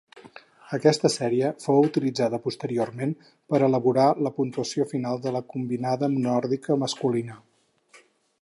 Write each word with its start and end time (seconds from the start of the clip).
Aquesta 0.77 1.09
sèrie 1.15 1.51
fou 1.65 1.81
utilitzada 1.89 2.39
posteriorment 2.47 3.13
per 3.53 3.61
elaborar 3.67 4.07
la 4.29 4.33
puntuació 4.39 4.89
final 4.95 5.23
de 5.27 5.35
la 5.39 5.45
combinada 5.55 6.11
nòrdica 6.17 6.83
masculina. 6.87 7.39